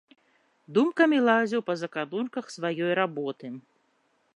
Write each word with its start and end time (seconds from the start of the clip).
Думкамі 0.77 1.19
лазіў 1.27 1.61
па 1.69 1.77
заканурках 1.83 2.45
сваёй 2.59 2.91
работы. 3.05 3.47